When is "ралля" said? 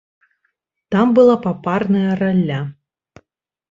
2.25-2.61